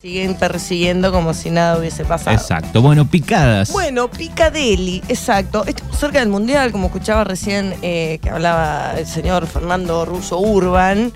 Siguen 0.00 0.36
persiguiendo 0.36 1.10
como 1.10 1.34
si 1.34 1.50
nada 1.50 1.76
hubiese 1.76 2.04
pasado. 2.04 2.36
Exacto. 2.36 2.80
Bueno, 2.80 3.10
picadas. 3.10 3.72
Bueno, 3.72 4.08
Picadeli, 4.08 5.02
exacto. 5.08 5.64
Estamos 5.66 5.98
cerca 5.98 6.20
del 6.20 6.28
Mundial, 6.28 6.70
como 6.70 6.86
escuchaba 6.86 7.24
recién 7.24 7.74
eh, 7.82 8.20
que 8.22 8.30
hablaba 8.30 8.92
el 8.96 9.08
señor 9.08 9.48
Fernando 9.48 10.04
Russo 10.04 10.38
Urban, 10.38 11.10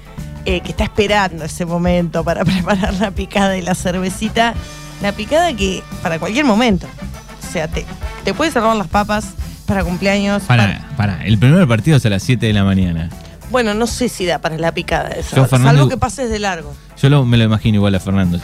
eh, 0.47 0.63
que 0.63 0.71
está 0.71 0.83
esperando 0.83 1.45
ese 1.45 1.65
momento 1.65 2.25
para 2.25 2.45
preparar 2.45 2.95
la 2.95 3.13
picada 3.13 3.57
y 3.57 3.63
la 3.63 3.77
cervecita. 3.77 4.53
La 5.01 5.13
picada 5.13 5.55
que 5.55 5.81
para 6.03 6.19
cualquier 6.19 6.45
momento. 6.45 6.89
O 7.49 7.53
sea, 7.53 7.69
te, 7.69 7.87
te 8.25 8.35
puedes 8.35 8.53
salvar 8.53 8.75
las 8.75 8.89
papas 8.89 9.27
para 9.65 9.85
cumpleaños. 9.85 10.43
Para, 10.43 10.89
para. 10.97 11.25
El 11.25 11.39
primer 11.39 11.69
partido 11.69 11.99
es 11.99 12.07
a 12.07 12.11
las 12.11 12.25
7 12.25 12.47
de 12.47 12.53
la 12.53 12.65
mañana. 12.65 13.11
Bueno, 13.49 13.75
no 13.75 13.87
sé 13.87 14.09
si 14.09 14.27
da 14.27 14.41
para 14.41 14.59
la 14.59 14.73
picada 14.75 15.11
esa. 15.11 15.47
Fernando- 15.47 15.69
Salvo 15.83 15.89
que 15.89 15.97
pases 15.99 16.31
de 16.31 16.41
largo. 16.41 16.75
Yo 17.01 17.09
lo- 17.11 17.25
me 17.25 17.37
lo 17.37 17.45
imagino 17.45 17.77
igual 17.77 17.95
a 17.95 18.01
Fernando. 18.01 18.41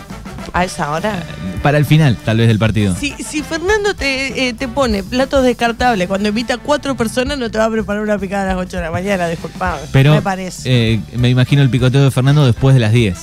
A 0.53 0.65
esa 0.65 0.91
hora. 0.93 1.23
Para 1.63 1.79
el 1.79 1.85
final, 1.85 2.17
tal 2.25 2.39
vez, 2.39 2.49
del 2.49 2.59
partido. 2.59 2.95
Si, 2.99 3.13
si 3.23 3.43
Fernando 3.43 3.95
te, 3.95 4.49
eh, 4.49 4.53
te 4.55 4.69
pone 4.69 5.03
platos 5.03 5.43
descartables 5.45 6.09
cuando 6.09 6.29
invita 6.29 6.55
a 6.55 6.59
cuatro 6.59 6.97
personas, 6.97 7.37
no 7.39 7.51
te 7.51 7.59
va 7.59 7.67
a 7.67 7.71
preparar 7.71 8.03
una 8.03 8.19
picada 8.19 8.45
a 8.45 8.55
las 8.55 8.67
8 8.67 8.77
de 8.79 8.83
la 8.85 8.91
mañana, 8.91 9.29
disculpame. 9.29 9.81
Pero 9.93 10.13
me 10.15 10.23
parece. 10.23 10.63
eh, 10.95 11.01
me 11.17 11.29
imagino 11.29 11.63
el 11.63 11.71
picoteo 11.71 12.03
de 12.05 12.11
Fernando 12.11 12.47
después 12.47 12.75
de 12.75 12.81
las 12.81 12.93
10. 12.93 13.17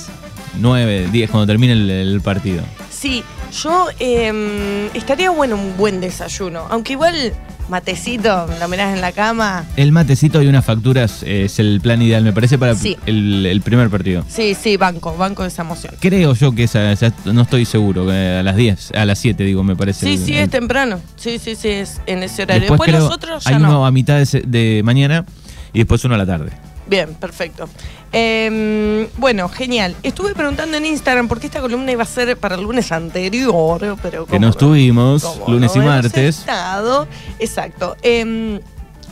9, 0.58 1.08
10, 1.12 1.30
cuando 1.30 1.46
termine 1.46 1.72
el, 1.74 1.90
el 1.90 2.20
partido. 2.20 2.62
sí, 2.90 3.22
yo 3.62 3.88
eh, 4.00 4.90
estaría 4.94 5.30
bueno 5.30 5.54
un 5.56 5.76
buen 5.76 6.00
desayuno. 6.00 6.66
Aunque 6.70 6.92
igual 6.94 7.32
matecito, 7.68 8.46
lo 8.60 8.68
mirás 8.68 8.94
en 8.94 9.00
la 9.00 9.12
cama. 9.12 9.64
El 9.76 9.92
matecito 9.92 10.42
y 10.42 10.46
unas 10.46 10.64
facturas 10.64 11.22
es 11.24 11.58
el 11.58 11.80
plan 11.80 12.00
ideal, 12.02 12.22
me 12.22 12.32
parece, 12.32 12.58
para 12.58 12.74
Sí. 12.74 12.96
el, 13.06 13.44
el 13.46 13.60
primer 13.60 13.90
partido. 13.90 14.24
Sí, 14.28 14.54
sí, 14.54 14.76
banco, 14.76 15.16
banco 15.16 15.42
de 15.42 15.48
esa 15.48 15.62
emoción. 15.62 15.94
Creo 16.00 16.34
yo 16.34 16.52
que 16.52 16.64
esa, 16.64 16.94
no 17.24 17.42
estoy 17.42 17.64
seguro, 17.64 18.08
a 18.10 18.42
las 18.42 18.56
10, 18.56 18.92
a 18.92 19.04
las 19.04 19.18
7 19.18 19.44
digo, 19.44 19.62
me 19.64 19.76
parece. 19.76 20.06
Sí, 20.06 20.12
el- 20.14 20.18
sí, 20.18 20.36
el- 20.36 20.44
es 20.44 20.50
temprano. 20.50 21.00
Sí, 21.16 21.38
sí, 21.38 21.54
sí, 21.56 21.68
es 21.68 22.00
en 22.06 22.22
ese 22.22 22.42
horario. 22.42 22.62
Después, 22.62 22.78
Después, 22.78 22.90
creo, 22.90 23.00
los 23.04 23.12
otros 23.14 23.44
ya 23.44 23.50
hay 23.56 23.62
no. 23.62 23.68
uno 23.68 23.86
a 23.86 23.90
mitad 23.90 24.18
de 24.26 24.82
mañana 24.84 25.24
y 25.72 25.78
después 25.80 26.04
uno 26.04 26.14
a 26.14 26.18
la 26.18 26.26
tarde. 26.26 26.52
Bien, 26.86 27.14
perfecto. 27.14 27.68
Eh, 28.12 29.08
bueno, 29.16 29.48
genial. 29.48 29.96
Estuve 30.02 30.34
preguntando 30.34 30.76
en 30.76 30.86
Instagram 30.86 31.28
porque 31.28 31.46
esta 31.46 31.60
columna 31.60 31.90
iba 31.92 32.02
a 32.02 32.06
ser 32.06 32.36
para 32.36 32.54
el 32.54 32.62
lunes 32.62 32.92
anterior, 32.92 33.96
pero 34.02 34.24
Que 34.24 34.30
como 34.32 34.40
no 34.40 34.48
estuvimos 34.50 35.24
como 35.24 35.48
lunes 35.54 35.74
no 35.74 35.82
y 35.82 35.86
martes. 35.86 36.38
estado. 36.38 37.08
Exacto. 37.38 37.96
Eh, 38.02 38.60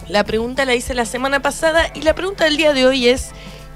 la 0.09 0.23
pregunta 0.25 0.65
la 0.65 0.75
hice 0.75 0.95
la 0.95 1.05
semana 1.07 1.41
pasada 1.41 1.91
y 1.95 2.03
la 2.03 2.15
pregunta 2.15 2.45
del 2.45 2.57
día 2.57 2.73
de 2.73 2.87
hoy 2.87 3.09
es: 3.09 3.31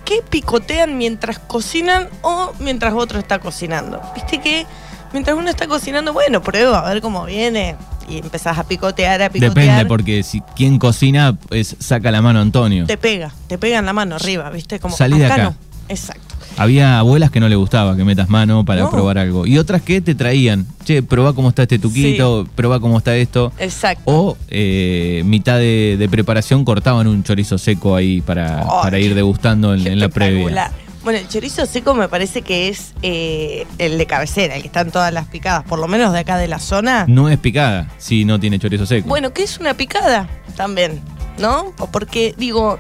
¿qué 0.05 0.23
picotean 0.29 0.97
mientras 0.97 1.39
cocinan 1.39 2.09
o 2.23 2.53
mientras 2.61 2.95
otro 2.95 3.19
está 3.19 3.39
cocinando? 3.41 4.01
Viste 4.15 4.41
que 4.41 4.67
mientras 5.13 5.37
uno 5.37 5.51
está 5.51 5.67
cocinando, 5.67 6.13
bueno, 6.13 6.43
prueba 6.43 6.87
a 6.89 6.93
ver 6.93 7.03
cómo 7.03 7.25
viene 7.25 7.77
y 8.11 8.19
empezás 8.19 8.59
a 8.59 8.65
picotear, 8.65 9.23
a 9.23 9.31
picotear. 9.31 9.55
Depende, 9.55 9.87
porque 9.87 10.23
si 10.23 10.41
quien 10.57 10.79
cocina 10.79 11.37
es 11.51 11.77
saca 11.79 12.11
la 12.11 12.23
mano 12.23 12.41
Antonio. 12.41 12.87
Te 12.87 12.97
pega, 12.97 13.33
te 13.49 13.59
pega 13.59 13.79
en 13.79 13.87
la 13.87 13.93
mano 13.93 14.17
arriba, 14.17 14.49
¿viste? 14.51 14.79
Como 14.81 14.97
Salí 14.97 15.19
de 15.19 15.27
acá. 15.27 15.43
no. 15.45 15.55
Exacto. 15.89 16.23
Había 16.59 16.99
abuelas 16.99 17.31
que 17.31 17.41
no 17.41 17.49
le 17.49 17.55
gustaba 17.57 17.97
que 17.97 18.05
metas 18.05 18.29
mano 18.29 18.65
para 18.65 18.83
No. 18.83 18.91
probar 18.91 19.17
algo. 19.17 19.47
Y 19.47 19.59
otras 19.59 19.81
que 19.81 20.01
te 20.01 20.15
traían, 20.15 20.67
che, 20.85 21.03
probá 21.03 21.33
cómo 21.33 21.49
está 21.51 21.63
este 21.63 21.79
tuquito, 21.79 22.47
probá 22.57 22.81
cómo 22.81 22.99
está 22.99 23.15
esto. 23.17 23.53
Exacto. 23.59 24.03
O 24.07 24.37
eh, 24.49 25.23
mitad 25.25 25.57
de, 25.59 25.97
de 25.99 26.09
preparación 26.09 26.65
cortaban 26.65 27.07
un 27.07 27.23
chorizo 27.23 27.59
seco 27.59 27.95
ahí 27.95 28.21
para, 28.23 28.61
Ay, 28.63 28.67
para 28.83 28.99
ir 28.99 29.15
degustando 29.15 29.73
en, 29.73 29.87
en 29.87 30.01
la 30.01 30.09
previa. 30.09 30.73
Bueno, 31.09 31.21
el 31.21 31.29
chorizo 31.29 31.65
seco 31.65 31.95
me 31.95 32.07
parece 32.07 32.43
que 32.43 32.69
es 32.69 32.93
eh, 33.01 33.67
el 33.79 33.97
de 33.97 34.05
cabecera, 34.05 34.57
el 34.57 34.61
que 34.61 34.67
está 34.67 34.83
en 34.83 34.91
todas 34.91 35.11
las 35.11 35.27
picadas, 35.27 35.65
por 35.65 35.79
lo 35.79 35.89
menos 35.89 36.13
de 36.13 36.19
acá 36.19 36.37
de 36.37 36.49
la 36.49 36.59
zona. 36.59 37.07
No 37.09 37.31
es 37.31 37.39
picada 37.39 37.89
si 37.97 38.27
no 38.27 38.39
tiene 38.39 38.59
chorizo 38.59 38.85
seco. 38.85 39.09
Bueno, 39.09 39.33
que 39.33 39.43
es 39.43 39.59
una 39.59 39.73
picada 39.73 40.29
también, 40.55 41.01
¿no? 41.39 41.73
O 41.79 41.87
porque, 41.87 42.35
digo, 42.37 42.79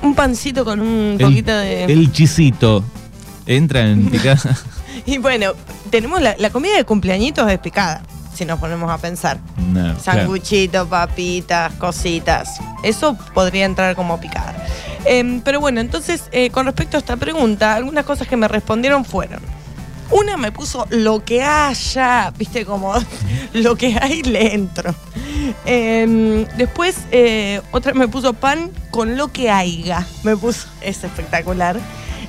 un 0.00 0.14
pancito 0.14 0.64
con 0.64 0.80
un 0.80 1.18
el, 1.20 1.26
poquito 1.26 1.54
de... 1.54 1.84
el 1.84 2.10
chisito 2.12 2.82
entra 3.44 3.90
en 3.90 4.06
picada. 4.10 4.56
Y 5.04 5.18
bueno, 5.18 5.52
tenemos 5.90 6.22
la, 6.22 6.36
la 6.38 6.48
comida 6.48 6.78
de 6.78 6.84
cumpleañitos 6.84 7.52
es 7.52 7.58
picada, 7.58 8.04
si 8.34 8.44
nos 8.44 8.58
ponemos 8.58 8.90
a 8.90 8.98
pensar. 8.98 9.38
No, 9.56 9.82
claro. 9.82 10.00
Sanguchito, 10.00 10.86
papitas, 10.86 11.72
cositas. 11.74 12.58
Eso 12.82 13.16
podría 13.32 13.64
entrar 13.64 13.94
como 13.96 14.20
picada. 14.20 14.54
Em, 15.04 15.40
pero 15.40 15.60
bueno, 15.60 15.80
entonces, 15.80 16.24
eh, 16.32 16.50
con 16.50 16.66
respecto 16.66 16.96
a 16.96 17.00
esta 17.00 17.16
pregunta, 17.16 17.74
algunas 17.74 18.04
cosas 18.04 18.26
que 18.26 18.36
me 18.36 18.48
respondieron 18.48 19.04
fueron. 19.04 19.40
Una 20.10 20.36
me 20.36 20.52
puso 20.52 20.86
lo 20.90 21.24
que 21.24 21.42
haya, 21.42 22.32
viste, 22.36 22.64
como 22.64 22.94
lo 23.52 23.76
que 23.76 23.98
hay 24.00 24.22
le 24.22 24.54
entro. 24.54 24.94
Em, 25.64 26.44
después, 26.56 26.96
eh, 27.10 27.60
otra 27.72 27.94
me 27.94 28.08
puso 28.08 28.34
pan 28.34 28.70
con 28.90 29.16
lo 29.16 29.28
que 29.28 29.50
haya. 29.50 30.06
Me 30.22 30.36
puso, 30.36 30.68
es 30.80 31.04
espectacular. 31.04 31.78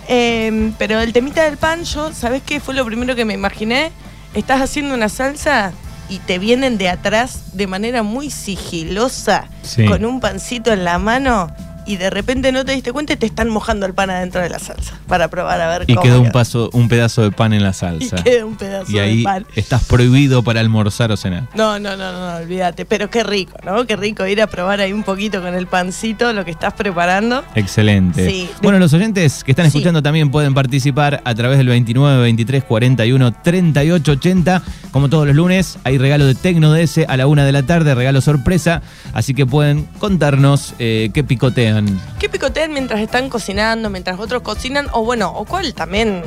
Em, 0.07 0.73
pero 0.77 0.99
el 0.99 1.13
temita 1.13 1.43
del 1.43 1.57
pan, 1.57 1.83
yo, 1.83 2.13
¿sabés 2.13 2.41
qué 2.43 2.59
fue 2.59 2.73
lo 2.73 2.85
primero 2.85 3.15
que 3.15 3.25
me 3.25 3.33
imaginé? 3.33 3.91
Estás 4.33 4.61
haciendo 4.61 4.93
una 4.93 5.09
salsa 5.09 5.73
y 6.09 6.19
te 6.19 6.39
vienen 6.39 6.77
de 6.77 6.89
atrás 6.89 7.39
de 7.53 7.67
manera 7.67 8.03
muy 8.03 8.29
sigilosa, 8.29 9.45
Sí. 9.63 9.85
con 9.85 10.05
un 10.05 10.19
pancito 10.19 10.71
en 10.71 10.83
la 10.83 10.99
mano, 10.99 11.49
y 11.85 11.97
de 11.97 12.09
repente 12.09 12.51
no 12.51 12.65
te 12.65 12.71
diste 12.73 12.91
cuenta 12.91 13.13
y 13.13 13.15
te 13.17 13.25
están 13.25 13.49
mojando 13.49 13.85
el 13.85 13.93
pan 13.93 14.09
adentro 14.09 14.41
de 14.41 14.49
la 14.49 14.59
salsa 14.59 14.93
para 15.07 15.27
probar 15.27 15.59
a 15.61 15.67
ver 15.67 15.85
Y 15.87 15.93
cómo 15.95 16.03
quedó 16.03 16.17
un, 16.17 16.23
queda. 16.25 16.31
paso, 16.33 16.69
un 16.73 16.87
pedazo 16.89 17.21
de 17.23 17.31
pan 17.31 17.53
en 17.53 17.63
la 17.63 17.69
Y 17.71 17.73
salsa. 17.73 18.23
queda 18.23 18.45
un 18.45 18.55
pedazo 18.55 18.91
Y 18.91 18.99
ahí 18.99 19.17
de 19.19 19.23
pan. 19.23 19.45
estás 19.55 19.83
prohibido 19.85 20.43
para 20.43 20.59
almorzar 20.59 21.11
o 21.11 21.17
cenar. 21.17 21.47
No, 21.55 21.79
no, 21.79 21.95
no, 21.97 22.11
no, 22.11 22.37
olvídate. 22.37 22.85
Pero 22.85 23.09
qué 23.09 23.23
rico, 23.23 23.57
¿no? 23.65 23.85
Qué 23.85 23.95
rico 23.95 24.25
ir 24.27 24.41
a 24.41 24.47
probar 24.47 24.79
ahí 24.81 24.93
un 24.93 25.03
poquito 25.03 25.41
con 25.41 25.53
el 25.55 25.67
pancito 25.67 26.33
lo 26.33 26.43
que 26.45 26.51
estás 26.51 26.73
preparando. 26.73 27.43
Excelente. 27.55 28.29
Sí. 28.29 28.49
Bueno, 28.61 28.79
los 28.79 28.93
oyentes 28.93 29.43
que 29.43 29.51
están 29.51 29.65
Sí. 29.69 29.77
escuchando 29.77 30.01
también 30.01 30.31
pueden 30.31 30.53
participar 30.53 31.21
a 31.25 31.35
través 31.35 31.57
del 31.57 31.67
29 31.67 32.21
23 32.21 32.63
41 32.63 33.33
38 33.43 34.11
80. 34.13 34.61
Como 34.91 35.09
todos 35.09 35.27
los 35.27 35.35
lunes, 35.35 35.77
hay 35.83 35.97
regalo 35.97 36.25
de 36.25 36.35
Tecno 36.35 36.71
DS 36.73 36.99
a 37.07 37.17
la 37.17 37.27
una 37.27 37.43
de 37.45 37.51
la 37.51 37.63
tarde, 37.63 37.93
regalo 37.95 38.21
sorpresa. 38.21 38.81
Así 39.13 39.33
que 39.33 39.45
pueden 39.45 39.85
contarnos 39.99 40.73
eh, 40.79 41.09
qué 41.13 41.23
picotean. 41.23 41.74
¿Qué 42.19 42.29
picotean 42.29 42.73
mientras 42.73 42.99
están 42.99 43.29
cocinando, 43.29 43.89
mientras 43.89 44.19
otros 44.19 44.41
cocinan? 44.41 44.87
O 44.91 45.03
bueno, 45.03 45.31
o 45.31 45.45
cuál 45.45 45.73
también, 45.73 46.23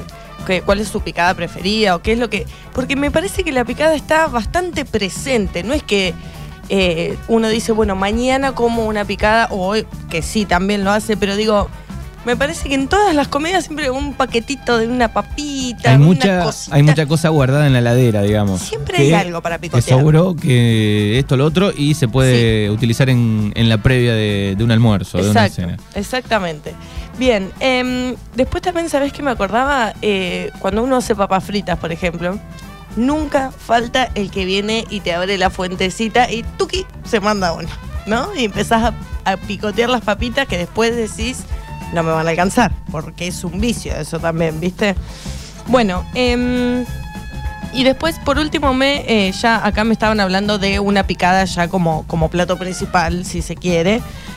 cuál 0.64 0.80
es 0.80 0.88
su 0.88 1.00
picada 1.00 1.34
preferida, 1.34 1.96
o 1.96 2.02
qué 2.02 2.12
es 2.12 2.18
lo 2.18 2.30
que... 2.30 2.46
Porque 2.72 2.96
me 2.96 3.10
parece 3.10 3.44
que 3.44 3.52
la 3.52 3.64
picada 3.64 3.94
está 3.94 4.26
bastante 4.26 4.84
presente, 4.84 5.62
no 5.62 5.74
es 5.74 5.82
que 5.82 6.14
eh, 6.68 7.16
uno 7.28 7.48
dice, 7.48 7.72
bueno, 7.72 7.96
mañana 7.96 8.54
como 8.54 8.86
una 8.86 9.04
picada, 9.04 9.48
o 9.50 9.66
hoy, 9.66 9.86
que 10.10 10.22
sí, 10.22 10.44
también 10.44 10.84
lo 10.84 10.90
hace, 10.90 11.16
pero 11.16 11.36
digo... 11.36 11.68
Me 12.28 12.36
parece 12.36 12.68
que 12.68 12.74
en 12.74 12.88
todas 12.88 13.14
las 13.14 13.26
comidas 13.28 13.64
siempre 13.64 13.90
un 13.90 14.12
paquetito 14.12 14.76
de 14.76 14.86
una 14.86 15.08
papita, 15.14 15.88
Hay 15.92 15.96
una 15.96 16.04
mucha, 16.04 16.42
cosita. 16.42 16.76
hay 16.76 16.82
mucha 16.82 17.06
cosa 17.06 17.30
guardada 17.30 17.66
en 17.66 17.72
la 17.72 17.80
ladera, 17.80 18.20
digamos. 18.20 18.60
Siempre 18.60 18.98
que 18.98 19.02
hay 19.04 19.14
algo 19.14 19.40
para 19.40 19.56
Te 19.56 19.62
picotear. 19.62 19.98
sobró 19.98 20.36
que 20.36 21.18
esto, 21.18 21.38
lo 21.38 21.46
otro, 21.46 21.72
y 21.74 21.94
se 21.94 22.06
puede 22.06 22.68
utilizar 22.68 23.08
en, 23.08 23.50
en 23.56 23.70
la 23.70 23.78
previa 23.78 24.12
de, 24.12 24.56
de 24.58 24.62
un 24.62 24.70
almuerzo, 24.70 25.16
de 25.16 25.30
una 25.30 25.48
cena. 25.48 25.78
exactamente. 25.94 26.74
Bien, 27.18 27.50
em, 27.60 28.14
después 28.36 28.62
también, 28.62 28.90
¿sabés 28.90 29.10
que 29.14 29.22
me 29.22 29.30
acordaba? 29.30 29.94
Eh, 30.02 30.50
cuando 30.58 30.82
uno 30.82 30.96
hace 30.96 31.14
papas 31.16 31.42
fritas, 31.44 31.78
por 31.78 31.92
ejemplo, 31.92 32.38
nunca 32.94 33.52
falta 33.52 34.10
el 34.14 34.30
que 34.30 34.44
viene 34.44 34.84
y 34.90 35.00
te 35.00 35.14
abre 35.14 35.38
la 35.38 35.48
fuentecita 35.48 36.30
y 36.30 36.42
tuki, 36.58 36.84
se 37.04 37.20
manda 37.20 37.54
uno, 37.54 37.70
¿no? 38.04 38.28
Y 38.36 38.44
empezás 38.44 38.92
a, 38.92 38.94
a 39.32 39.36
picotear 39.38 39.88
las 39.88 40.02
papitas 40.02 40.46
que 40.46 40.58
después 40.58 40.94
decís, 40.94 41.38
no 41.92 42.02
me 42.02 42.10
van 42.10 42.26
a 42.26 42.30
alcanzar, 42.30 42.72
porque 42.90 43.28
es 43.28 43.44
un 43.44 43.60
vicio 43.60 43.94
eso 43.94 44.18
también, 44.18 44.60
¿viste? 44.60 44.94
Bueno, 45.66 46.04
em, 46.14 46.84
y 47.72 47.84
después, 47.84 48.18
por 48.24 48.38
último, 48.38 48.72
me 48.72 49.04
eh, 49.06 49.32
ya 49.32 49.64
acá 49.64 49.84
me 49.84 49.92
estaban 49.92 50.20
hablando 50.20 50.58
de 50.58 50.80
una 50.80 51.06
picada 51.06 51.44
ya 51.44 51.68
como, 51.68 52.06
como 52.06 52.30
plato 52.30 52.58
principal, 52.58 53.24
si 53.24 53.42
se 53.42 53.56
quiere, 53.56 53.96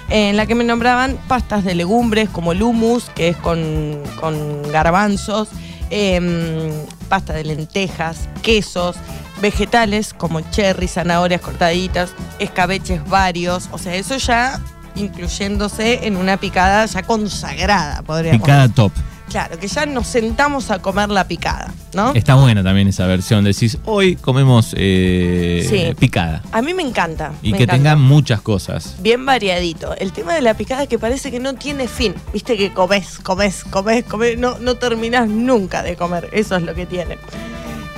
eh, 0.10 0.30
en 0.30 0.38
la 0.38 0.46
que 0.46 0.56
me 0.56 0.64
nombraban 0.64 1.18
pastas 1.28 1.64
de 1.64 1.76
legumbres 1.76 2.30
como 2.30 2.52
el 2.52 2.62
hummus, 2.62 3.10
que 3.16 3.30
es 3.30 3.38
con, 3.38 4.02
con 4.20 4.70
garbanzos, 4.72 5.50
em, 5.90 6.72
pasta 7.08 7.34
de 7.34 7.46
lentejas, 7.46 8.28
quesos, 8.42 8.98
vegetales 9.42 10.14
como 10.14 10.42
cherry, 10.42 10.88
zanahorias 10.88 11.42
cortaditas, 11.42 12.14
escabeches 12.40 13.04
varios, 13.10 13.70
o 13.72 13.78
sea, 13.78 13.96
eso 13.96 14.18
ya 14.18 14.60
incluyéndose 14.96 16.06
en 16.08 16.18
una 16.18 16.38
picada 16.38 16.86
ya 16.86 17.04
consagrada, 17.04 18.02
podríamos 18.04 18.42
Picada 18.42 18.62
decir. 18.64 18.76
top. 18.76 18.92
Claro, 19.30 19.58
que 19.58 19.70
ya 19.70 19.86
nos 19.86 20.08
sentamos 20.08 20.72
a 20.72 20.80
comer 20.80 21.08
la 21.10 21.26
picada, 21.26 21.74
¿no? 21.94 22.12
Está 22.14 22.36
buena 22.36 22.62
también 22.66 22.90
esa 22.90 23.08
versión. 23.08 23.46
Decís, 23.46 23.78
hoy 23.86 24.18
comemos 24.18 24.74
eh, 24.78 25.66
Sí. 25.70 25.96
picada. 25.98 26.42
A 26.52 26.62
mí 26.62 26.74
me 26.74 26.84
encanta. 26.84 27.32
Y 27.42 27.52
me 27.54 27.58
que 27.58 27.64
encanta. 27.64 27.78
tenga 27.82 27.96
muchas 27.96 28.42
cosas. 28.42 28.98
Bien 29.00 29.26
variadito. 29.26 29.96
El 29.96 30.12
tema 30.12 30.34
de 30.36 30.42
la 30.42 30.54
picada 30.56 30.84
es 30.84 30.90
que 30.90 31.00
parece 31.00 31.32
que 31.32 31.40
no 31.40 31.54
tiene 31.54 31.88
fin. 31.88 32.14
Viste 32.34 32.58
que 32.58 32.74
comes, 32.74 33.20
comes, 33.20 33.64
comes, 33.64 34.04
comes. 34.04 34.38
No, 34.38 34.58
no 34.60 34.76
terminás 34.76 35.30
nunca 35.30 35.82
de 35.82 35.96
comer. 35.96 36.28
Eso 36.34 36.58
es 36.58 36.64
lo 36.64 36.76
que 36.76 36.86
tiene. 36.86 37.18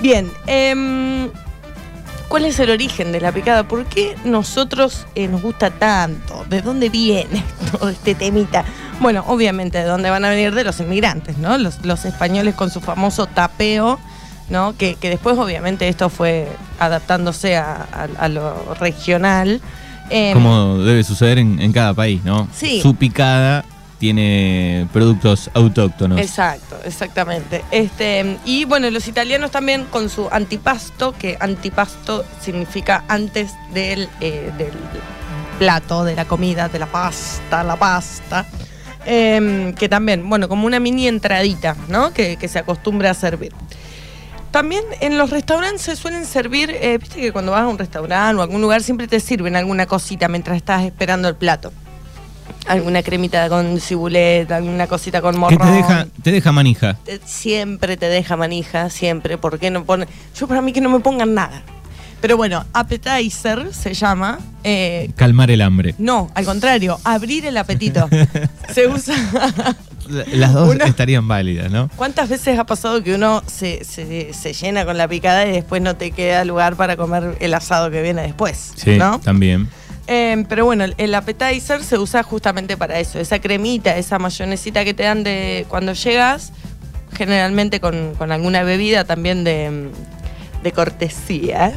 Bien, 0.04 0.30
em, 0.46 1.32
¿cuál 2.34 2.46
es 2.46 2.58
el 2.60 2.72
origen 2.72 3.12
de 3.12 3.22
la 3.22 3.32
picada? 3.32 3.68
¿Por 3.68 3.86
qué 3.86 4.16
nosotros 4.26 5.06
eh, 5.14 5.28
nos 5.28 5.44
gusta 5.44 5.70
tanto? 5.70 6.44
¿De 6.50 6.64
dónde 6.64 6.90
viene 6.90 7.44
todo 7.72 7.90
este 7.90 8.16
temita? 8.16 8.66
Bueno, 9.00 9.24
obviamente, 9.28 9.78
¿de 9.78 9.84
dónde 9.84 10.10
van 10.10 10.26
a 10.26 10.30
venir? 10.30 10.52
De 10.56 10.64
los 10.64 10.80
inmigrantes, 10.80 11.38
¿no? 11.38 11.56
Los, 11.60 11.86
los 11.86 12.06
españoles 12.06 12.56
con 12.56 12.72
su 12.72 12.82
famoso 12.82 13.28
tapeo, 13.28 14.00
¿no? 14.50 14.76
Que, 14.76 14.96
que 14.96 15.10
después, 15.12 15.38
obviamente, 15.38 15.88
esto 15.88 16.10
fue 16.10 16.48
adaptándose 16.80 17.56
a, 17.56 17.86
a- 17.94 18.08
a 18.26 18.28
lo 18.30 18.74
regional. 18.80 19.62
Em, 20.10 20.34
Como 20.34 20.80
debe 20.80 21.04
suceder 21.04 21.38
en, 21.38 21.60
en 21.62 21.72
cada 21.72 21.94
país, 21.94 22.24
¿no? 22.24 22.48
Sí. 22.52 22.82
Su 22.82 22.96
picada 22.96 23.64
tiene 24.04 24.86
productos 24.92 25.50
autóctonos. 25.54 26.20
Exacto, 26.20 26.76
exactamente. 26.84 27.64
Este, 27.72 28.38
y 28.44 28.66
bueno, 28.66 28.90
los 28.90 29.08
italianos 29.08 29.50
también 29.50 29.86
con 29.86 30.10
su 30.10 30.28
antipasto, 30.30 31.14
que 31.14 31.38
antipasto 31.40 32.26
significa 32.42 33.06
antes 33.08 33.54
del, 33.74 34.10
eh, 34.20 34.52
del 34.58 34.74
plato, 35.58 36.04
de 36.04 36.16
la 36.16 36.26
comida, 36.26 36.68
de 36.68 36.80
la 36.80 36.88
pasta, 36.88 37.64
la 37.64 37.78
pasta. 37.78 38.46
Em, 39.06 39.74
que 39.74 39.88
también, 39.88 40.28
bueno, 40.28 40.50
como 40.50 40.68
una 40.68 40.82
mini 40.82 41.08
entradita, 41.08 41.78
¿no? 41.88 42.12
Que, 42.12 42.36
que 42.36 42.50
se 42.50 42.60
acostumbra 42.60 43.12
a 43.12 43.14
servir. 43.14 43.54
También 44.52 44.84
en 45.00 45.18
los 45.18 45.30
restaurantes 45.30 45.82
se 45.82 45.96
suelen 45.96 46.26
servir, 46.26 46.72
eh, 46.72 46.98
viste 46.98 47.22
que 47.22 47.32
cuando 47.32 47.54
vas 47.54 47.62
a 47.62 47.68
un 47.70 47.78
restaurante 47.78 48.36
o 48.36 48.42
a 48.42 48.44
algún 48.44 48.60
lugar 48.60 48.84
siempre 48.84 49.08
te 49.08 49.22
sirven 49.22 49.56
alguna 49.56 49.86
cosita 49.86 50.28
mientras 50.28 50.58
estás 50.58 50.84
esperando 50.84 51.30
el 51.30 51.36
plato. 51.36 51.72
Alguna 52.68 53.04
cremita 53.04 53.50
con 53.50 53.80
cibulet, 53.82 54.50
alguna 54.52 54.88
cosita 54.88 55.22
con 55.22 55.38
morrón. 55.38 55.58
te 55.60 55.66
deja, 55.72 56.08
te 56.24 56.32
deja 56.32 56.52
manija. 56.52 56.98
Siempre 57.26 57.98
te 57.98 58.08
deja 58.08 58.38
manija, 58.38 58.90
siempre. 58.90 59.38
¿Por 59.38 59.60
qué 59.60 59.70
no 59.70 59.84
pone? 59.84 60.08
Yo 60.38 60.48
para 60.48 60.62
mí 60.62 60.72
que 60.72 60.80
no 60.82 60.90
me 60.90 61.00
pongan 61.00 61.34
nada. 61.34 61.62
Pero 62.22 62.38
bueno, 62.38 62.64
appetizer 62.72 63.74
se 63.74 63.94
llama. 63.94 64.40
eh, 64.64 65.12
Calmar 65.18 65.52
el 65.52 65.62
hambre. 65.62 65.94
no, 65.98 66.32
al 66.36 66.46
contrario, 66.46 66.98
abrir 67.04 67.46
el 67.46 67.58
apetito. 67.58 68.08
se 68.74 68.88
usa. 68.88 69.14
Las 70.34 70.54
dos 70.54 70.74
estarían 70.86 71.28
válidas, 71.28 71.70
¿no? 71.72 71.90
¿Cuántas 71.98 72.30
veces 72.30 72.58
ha 72.60 72.66
pasado 72.66 73.04
que 73.04 73.14
uno 73.16 73.42
se, 73.48 73.84
se- 73.86 74.34
se 74.34 74.54
llena 74.54 74.86
con 74.86 74.98
la 74.98 75.08
picada 75.08 75.46
y 75.46 75.52
después 75.52 75.82
no 75.82 75.96
te 75.96 76.12
queda 76.12 76.44
lugar 76.46 76.76
para 76.76 76.96
comer 76.98 77.38
el 77.42 77.54
asado 77.54 77.90
que 77.92 78.02
viene 78.02 78.22
después? 78.22 78.72
Sí, 78.76 78.98
¿no? 78.98 79.20
también. 79.20 79.68
Eh, 80.08 80.44
pero 80.50 80.66
bueno, 80.66 80.86
el- 80.98 81.16
appetizer 81.16 81.84
se 81.84 81.98
usa 81.98 82.24
justamente 82.24 82.76
para 82.78 83.00
eso. 83.00 83.20
Esa 83.20 83.40
cremita, 83.40 83.96
esa 83.98 84.20
mayonesita 84.20 84.84
que 84.84 84.94
te 84.94 85.04
dan 85.04 85.24
de 85.24 85.66
cuando 85.70 85.94
llegas, 85.94 86.52
generalmente 87.16 87.80
con, 87.80 88.14
con 88.16 88.32
alguna 88.32 88.64
bebida 88.64 89.06
también 89.06 89.44
de, 89.44 89.90
de 90.62 90.72
cortesía, 90.72 91.74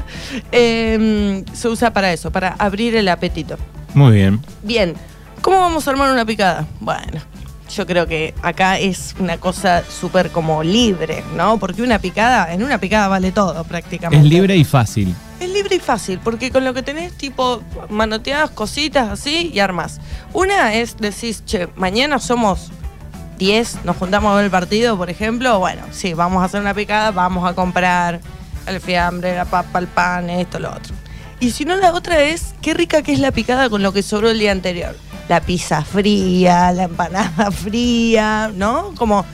eh, 0.52 1.44
se 1.52 1.68
usa 1.68 1.92
para 1.92 2.12
eso, 2.12 2.30
para 2.32 2.48
abrir 2.58 2.96
el 2.96 3.08
apetito. 3.08 3.56
Muy 3.94 4.12
bien. 4.16 4.40
Bien, 4.62 4.94
¿cómo 5.40 5.60
vamos 5.60 5.86
a 5.86 5.90
armar 5.92 6.10
una 6.12 6.24
picada? 6.24 6.66
Bueno, 6.80 7.20
yo 7.68 7.86
creo 7.86 8.06
que 8.06 8.34
acá 8.42 8.78
es 8.78 9.14
una 9.18 9.38
cosa 9.38 9.82
súper 9.88 10.30
como 10.30 10.62
libre, 10.62 11.24
¿no? 11.34 11.58
Porque 11.58 11.82
una 11.82 11.98
picada, 11.98 12.52
en 12.52 12.62
una 12.62 12.78
picada 12.78 13.08
vale 13.08 13.32
todo 13.32 13.64
prácticamente. 13.64 14.24
Es 14.24 14.32
libre 14.32 14.56
y 14.56 14.64
fácil. 14.64 15.14
Es 15.40 15.50
libre 15.50 15.76
y 15.76 15.80
fácil, 15.80 16.18
porque 16.22 16.50
con 16.50 16.64
lo 16.64 16.72
que 16.72 16.82
tenés, 16.82 17.12
tipo, 17.12 17.62
manoteadas 17.90 18.50
cositas 18.50 19.10
así 19.10 19.50
y 19.52 19.60
armas. 19.60 20.00
Una 20.32 20.74
es, 20.74 20.96
decís, 20.96 21.44
che, 21.44 21.68
mañana 21.76 22.18
somos 22.18 22.70
10, 23.38 23.84
nos 23.84 23.96
juntamos 23.96 24.32
a 24.32 24.36
ver 24.36 24.44
el 24.46 24.50
partido, 24.50 24.96
por 24.96 25.10
ejemplo. 25.10 25.58
Bueno, 25.58 25.82
sí, 25.90 26.14
vamos 26.14 26.42
a 26.42 26.46
hacer 26.46 26.60
una 26.60 26.74
picada, 26.74 27.10
vamos 27.10 27.48
a 27.48 27.54
comprar 27.54 28.20
el 28.66 28.80
fiambre, 28.80 29.36
la 29.36 29.44
papa, 29.44 29.78
el 29.78 29.86
pan, 29.86 30.30
esto, 30.30 30.58
lo 30.58 30.70
otro. 30.70 30.94
Y 31.38 31.50
si 31.50 31.64
no, 31.64 31.76
la 31.76 31.92
otra 31.92 32.22
es, 32.22 32.54
qué 32.62 32.72
rica 32.72 33.02
que 33.02 33.12
es 33.12 33.18
la 33.18 33.30
picada 33.30 33.68
con 33.68 33.82
lo 33.82 33.92
que 33.92 34.02
sobró 34.02 34.30
el 34.30 34.38
día 34.38 34.52
anterior. 34.52 34.96
La 35.28 35.40
pizza 35.40 35.82
fría, 35.82 36.72
la 36.72 36.84
empanada 36.84 37.50
fría, 37.50 38.50
¿no? 38.54 38.92
Como 38.96 39.24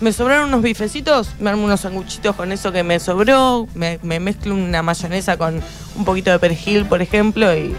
me 0.00 0.12
sobraron 0.12 0.48
unos 0.48 0.62
bifecitos, 0.62 1.32
me 1.40 1.50
armo 1.50 1.64
unos 1.64 1.80
sanguchitos 1.80 2.34
con 2.34 2.52
eso 2.52 2.72
que 2.72 2.82
me 2.82 2.98
sobró, 2.98 3.68
me, 3.74 3.98
me 4.02 4.18
mezclo 4.18 4.54
una 4.54 4.82
mayonesa 4.82 5.36
con 5.36 5.60
un 5.96 6.04
poquito 6.04 6.30
de 6.30 6.38
perejil, 6.38 6.86
por 6.86 7.02
ejemplo, 7.02 7.54
y, 7.54 7.74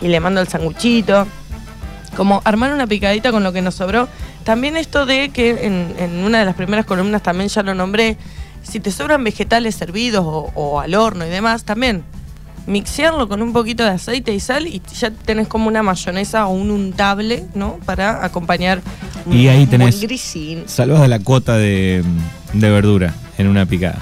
y 0.00 0.08
le 0.08 0.20
mando 0.20 0.40
el 0.40 0.48
sanguchito. 0.48 1.26
Como 2.16 2.42
armar 2.44 2.72
una 2.72 2.88
picadita 2.88 3.30
con 3.30 3.44
lo 3.44 3.52
que 3.52 3.62
nos 3.62 3.76
sobró. 3.76 4.08
También 4.42 4.76
esto 4.76 5.06
de 5.06 5.28
que 5.28 5.66
en, 5.66 5.94
en 5.98 6.24
una 6.24 6.40
de 6.40 6.44
las 6.44 6.56
primeras 6.56 6.86
columnas 6.86 7.22
también 7.22 7.48
ya 7.48 7.62
lo 7.62 7.74
nombré, 7.74 8.16
si 8.62 8.80
te 8.80 8.90
sobran 8.90 9.22
vegetales 9.22 9.76
servidos 9.76 10.24
o, 10.26 10.50
o 10.54 10.80
al 10.80 10.94
horno 10.94 11.24
y 11.24 11.28
demás, 11.28 11.64
también 11.64 12.02
mixearlo 12.66 13.28
con 13.28 13.42
un 13.42 13.52
poquito 13.52 13.82
de 13.84 13.90
aceite 13.90 14.32
y 14.34 14.40
sal 14.40 14.66
y 14.66 14.80
ya 14.98 15.10
tenés 15.10 15.48
como 15.48 15.68
una 15.68 15.82
mayonesa 15.82 16.46
o 16.46 16.52
un 16.52 16.70
untable, 16.70 17.44
¿no? 17.54 17.78
Para 17.84 18.24
acompañar 18.24 18.80
un, 19.26 19.32
Y 19.36 19.48
ahí 19.48 19.62
un 19.64 19.68
buen 19.70 19.80
tenés- 19.82 20.00
grisín. 20.00 20.62
Salvas 20.66 21.08
la 21.08 21.18
cuota 21.18 21.56
de, 21.56 22.02
de 22.52 22.70
verdura 22.70 23.14
en 23.38 23.46
una 23.48 23.66
picada. 23.66 23.98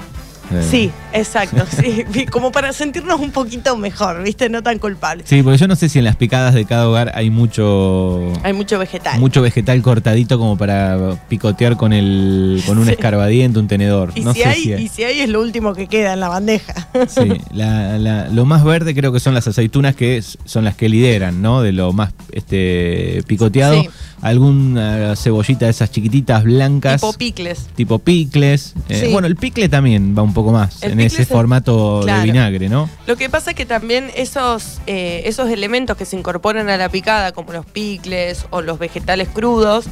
Eh, 0.51 0.65
Sí, 0.69 0.91
exacto, 1.13 1.63
sí. 1.79 2.05
Como 2.31 2.51
para 2.51 2.73
sentirnos 2.73 3.19
un 3.19 3.31
poquito 3.31 3.77
mejor, 3.77 4.23
¿viste? 4.23 4.49
No 4.49 4.63
tan 4.63 4.79
culpables. 4.79 5.27
Sí, 5.29 5.43
porque 5.43 5.57
yo 5.57 5.67
no 5.67 5.75
sé 5.75 5.89
si 5.89 5.99
en 5.99 6.05
las 6.05 6.15
picadas 6.15 6.53
de 6.53 6.65
cada 6.65 6.87
hogar 6.89 7.11
hay 7.15 7.29
mucho 7.29 8.31
Hay 8.43 8.53
mucho 8.53 8.79
vegetal. 8.79 9.19
mucho 9.19 9.41
vegetal 9.41 9.81
cortadito 9.81 10.37
como 10.39 10.57
para 10.57 11.19
picotear 11.29 11.77
con 11.77 11.93
el 11.93 12.61
con 12.65 12.77
un 12.77 12.85
Sí. 12.85 12.91
escarbadiente, 12.91 13.59
un 13.59 13.67
tenedor. 13.67 14.11
y, 14.15 14.21
no 14.21 14.33
si 14.33 14.41
sé 14.41 14.45
hay, 14.49 14.61
si 14.63 14.73
hay. 14.73 14.83
y 14.83 14.87
si 14.87 15.03
hay 15.03 15.19
es 15.21 15.29
lo 15.29 15.41
último 15.41 15.73
que 15.73 15.87
queda 15.87 16.13
en 16.13 16.19
la 16.19 16.29
bandeja. 16.29 16.73
Sí, 17.07 17.29
la- 17.53 17.97
la- 17.97 18.27
lo 18.29 18.45
más 18.45 18.63
verde 18.63 18.93
creo 18.95 19.11
que 19.11 19.19
son 19.19 19.33
las 19.33 19.47
aceitunas 19.47 19.95
que 19.95 20.17
es- 20.17 20.37
son 20.45 20.63
las 20.65 20.75
que 20.75 20.89
lideran, 20.89 21.41
¿no? 21.41 21.61
De 21.61 21.71
lo 21.71 21.93
más 21.93 22.11
este 22.31 23.23
picoteado. 23.27 23.81
Sí. 23.81 23.89
Alguna 24.21 25.15
cebollita 25.15 25.65
de 25.65 25.71
esas 25.71 25.91
chiquititas 25.91 26.43
blancas. 26.43 27.01
tipo 27.01 27.13
picles. 27.13 27.67
tipo 27.75 27.99
picles. 27.99 28.73
Eh, 28.87 29.03
Sí. 29.05 29.11
Bueno, 29.11 29.27
el 29.27 29.35
picle 29.35 29.69
también 29.69 30.15
va 30.17 30.21
un 30.21 30.33
poco 30.33 30.51
más 30.51 30.83
El 30.83 30.93
en 30.93 30.99
ese 31.01 31.21
es 31.21 31.27
formato 31.27 32.01
claro. 32.03 32.19
de 32.19 32.25
vinagre, 32.25 32.69
¿no? 32.69 32.89
Lo 33.07 33.15
que 33.15 33.29
pasa 33.29 33.51
es 33.51 33.55
que 33.55 33.65
también 33.65 34.11
esos, 34.15 34.79
eh, 34.87 35.21
esos 35.25 35.49
elementos 35.49 35.95
que 35.95 36.05
se 36.05 36.17
incorporan 36.17 36.69
a 36.69 36.77
la 36.77 36.89
picada, 36.89 37.31
como 37.31 37.53
los 37.53 37.65
picles 37.65 38.45
o 38.49 38.61
los 38.61 38.77
vegetales 38.79 39.29
crudos, 39.29 39.85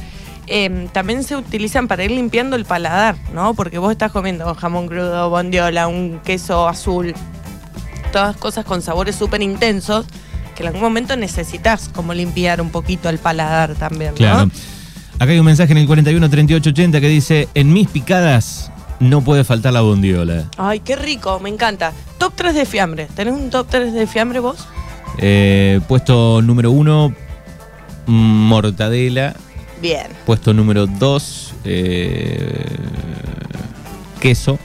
eh, 0.46 0.88
también 0.92 1.24
se 1.24 1.36
utilizan 1.36 1.88
para 1.88 2.04
ir 2.04 2.10
limpiando 2.10 2.56
el 2.56 2.64
paladar, 2.64 3.16
¿no? 3.34 3.54
Porque 3.54 3.78
vos 3.78 3.92
estás 3.92 4.12
comiendo 4.12 4.54
jamón 4.54 4.88
crudo, 4.88 5.30
bondiola, 5.30 5.88
un 5.88 6.20
queso 6.24 6.68
azul, 6.68 7.14
todas 8.12 8.36
cosas 8.36 8.64
con 8.64 8.82
sabores 8.82 9.16
súper 9.16 9.42
intensos 9.42 10.06
que 10.58 10.64
en 10.64 10.70
algún 10.70 10.82
momento 10.82 11.16
necesitas 11.16 11.88
como 11.88 12.12
limpiar 12.12 12.60
un 12.60 12.70
poquito 12.70 13.08
el 13.08 13.18
paladar 13.18 13.76
también, 13.76 14.10
¿no? 14.10 14.16
Claro. 14.16 14.50
Acá 15.20 15.30
hay 15.30 15.38
un 15.38 15.46
mensaje 15.46 15.70
en 15.70 15.78
el 15.78 15.86
41 15.86 16.28
38 16.28 16.70
80 16.70 17.00
que 17.00 17.08
dice: 17.08 17.48
En 17.54 17.72
mis 17.72 17.88
picadas 17.88 18.72
no 18.98 19.20
puede 19.20 19.44
faltar 19.44 19.72
la 19.72 19.82
bondiola. 19.82 20.46
Ay, 20.56 20.80
qué 20.80 20.96
rico, 20.96 21.38
me 21.38 21.48
encanta. 21.48 21.92
Top 22.18 22.32
3 22.34 22.56
de 22.56 22.66
fiambre. 22.66 23.06
¿Tenés 23.14 23.34
un 23.34 23.50
top 23.50 23.68
3 23.70 23.92
de 23.92 24.08
fiambre 24.08 24.40
vos? 24.40 24.66
Eh, 25.18 25.80
puesto 25.86 26.42
número 26.42 26.72
uno, 26.72 27.14
mortadela. 28.06 29.36
Bien. 29.80 30.08
Puesto 30.26 30.52
número 30.52 30.88
2, 30.88 31.54
queso. 34.18 34.58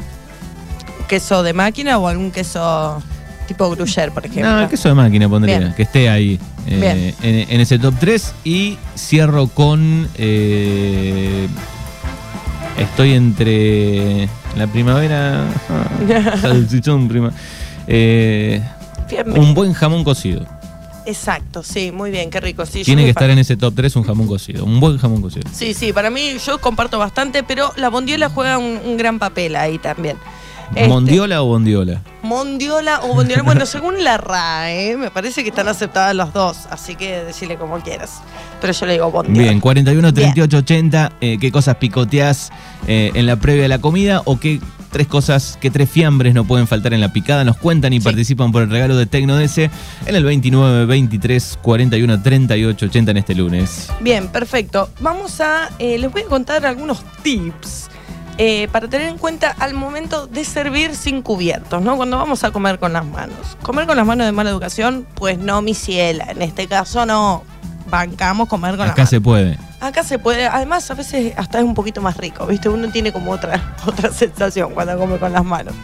¿Queso 1.07 1.43
de 1.43 1.53
máquina 1.53 1.99
o 1.99 2.07
algún 2.07 2.31
queso 2.31 3.03
tipo 3.47 3.69
gruyère, 3.69 4.11
por 4.11 4.25
ejemplo? 4.25 4.49
No, 4.51 4.61
el 4.61 4.67
queso 4.69 4.89
de 4.89 4.95
máquina 4.95 5.27
pondría, 5.29 5.59
Bien. 5.59 5.73
que 5.73 5.83
esté 5.83 6.09
ahí 6.09 6.39
eh, 6.67 7.13
en, 7.21 7.51
en 7.53 7.61
ese 7.61 7.77
top 7.79 7.95
3. 7.99 8.33
Y 8.43 8.77
cierro 8.97 9.47
con. 9.47 10.07
eh, 10.17 11.47
estoy 12.77 13.13
entre 13.13 14.27
la 14.57 14.67
primavera. 14.67 15.45
ah, 15.69 16.37
salchichón, 16.41 17.07
prima. 17.07 17.31
eh, 17.87 18.61
un 19.35 19.53
buen 19.53 19.73
jamón 19.73 20.03
cocido. 20.03 20.45
Exacto, 21.05 21.63
sí, 21.63 21.91
muy 21.91 22.11
bien, 22.11 22.29
qué 22.29 22.39
rico. 22.39 22.65
Sí, 22.65 22.83
Tiene 22.83 23.03
que 23.03 23.09
estar 23.09 23.29
en 23.29 23.37
ese 23.37 23.57
top 23.57 23.73
3 23.75 23.97
un 23.97 24.03
jamón 24.03 24.25
cocido. 24.25 24.63
Un 24.63 24.79
buen 24.79 24.97
jamón 24.97 25.21
cocido. 25.21 25.49
Sí, 25.51 25.73
sí, 25.73 25.91
para 25.91 26.09
mí 26.09 26.37
yo 26.45 26.59
comparto 26.61 26.97
bastante, 26.97 27.43
pero 27.43 27.73
la 27.75 27.89
bondiola 27.89 28.29
juega 28.29 28.57
un, 28.57 28.79
un 28.85 28.95
gran 28.95 29.19
papel 29.19 29.57
ahí 29.57 29.77
también. 29.79 30.15
Este, 30.75 30.87
¿Mondiola 30.87 31.43
o 31.43 31.45
bondiola? 31.45 32.01
Mondiola 32.23 33.01
o 33.03 33.13
bondiola. 33.13 33.43
Bueno, 33.43 33.65
según 33.65 34.03
la 34.03 34.17
RAE, 34.17 34.97
me 34.97 35.11
parece 35.11 35.43
que 35.43 35.49
están 35.49 35.67
aceptadas 35.67 36.15
las 36.15 36.33
dos, 36.33 36.57
así 36.71 36.95
que 36.95 37.23
decirle 37.23 37.57
como 37.57 37.79
quieras. 37.81 38.21
Pero 38.61 38.73
yo 38.73 38.85
le 38.85 38.93
digo 38.93 39.11
bondiola. 39.11 39.39
Bien, 39.39 39.59
41, 39.59 40.13
38, 40.13 40.57
80. 40.57 41.11
eh, 41.21 41.37
¿Qué 41.39 41.51
cosas 41.51 41.75
picoteás 41.75 42.51
eh, 42.87 43.11
en 43.13 43.25
la 43.25 43.35
previa 43.35 43.63
de 43.63 43.67
la 43.67 43.79
comida? 43.79 44.21
¿O 44.25 44.39
qué 44.39 44.59
tres 44.91 45.07
cosas, 45.07 45.57
qué 45.59 45.69
tres 45.71 45.89
fiambres 45.89 46.33
no 46.35 46.45
pueden 46.45 46.67
faltar 46.67 46.93
en 46.93 47.01
la 47.01 47.11
picada? 47.11 47.43
Nos 47.43 47.57
cuentan 47.57 47.93
y 47.93 47.99
Sí. 47.99 48.03
participan 48.05 48.51
por 48.51 48.63
el 48.63 48.69
regalo 48.69 48.95
de 48.95 49.05
Tecnods 49.05 49.57
en 49.57 49.69
el 50.05 50.23
29, 50.23 50.85
23, 50.85 51.59
41, 51.61 52.21
38, 52.21 52.85
80 52.85 53.11
en 53.11 53.17
este 53.17 53.35
lunes. 53.35 53.89
Bien, 54.01 54.27
perfecto. 54.29 54.89
Vamos 55.01 55.39
a. 55.41 55.69
eh, 55.79 55.97
les 55.99 56.11
voy 56.11 56.21
a 56.21 56.25
contar 56.25 56.65
algunos 56.65 57.03
tips 57.21 57.89
eh, 58.37 58.67
para 58.71 58.87
tener 58.87 59.09
en 59.09 59.17
cuenta 59.17 59.55
al 59.59 59.73
momento 59.73 60.27
de 60.27 60.43
servir 60.43 60.95
sin 60.95 61.21
cubiertos, 61.21 61.81
¿no? 61.81 61.95
Cuando 61.95 62.17
vamos 62.17 62.43
a 62.43 62.51
comer 62.51 62.79
con 62.79 62.93
las 62.93 63.05
manos. 63.05 63.57
Comer 63.61 63.85
con 63.85 63.95
las 63.95 64.05
manos 64.05 64.25
de 64.25 64.31
mala 64.31 64.49
educación, 64.49 65.05
pues 65.15 65.37
no, 65.37 65.61
mi 65.61 65.73
ciela. 65.75 66.25
En 66.29 66.41
este 66.41 66.67
caso 66.67 67.05
no 67.05 67.43
bancamos 67.89 68.47
comer 68.47 68.71
con 68.71 68.79
las 68.87 68.91
Acá 68.91 69.01
manos. 69.01 69.09
se 69.09 69.21
puede. 69.21 69.59
Acá 69.79 70.03
se 70.03 70.17
puede, 70.17 70.47
además 70.47 70.89
a 70.89 70.93
veces 70.93 71.33
hasta 71.37 71.59
es 71.59 71.65
un 71.65 71.73
poquito 71.73 72.01
más 72.01 72.17
rico, 72.17 72.47
¿viste? 72.47 72.69
Uno 72.69 72.89
tiene 72.89 73.11
como 73.11 73.31
otra, 73.31 73.75
otra 73.85 74.11
sensación 74.11 74.73
cuando 74.73 74.97
come 74.97 75.17
con 75.17 75.31
las 75.33 75.43
manos. 75.43 75.75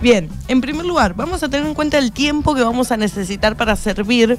Bien, 0.00 0.28
en 0.48 0.60
primer 0.60 0.84
lugar, 0.86 1.14
vamos 1.14 1.42
a 1.42 1.48
tener 1.48 1.66
en 1.66 1.74
cuenta 1.74 1.98
el 1.98 2.12
tiempo 2.12 2.54
que 2.54 2.62
vamos 2.62 2.90
a 2.92 2.96
necesitar 2.96 3.56
para 3.56 3.76
servir 3.76 4.38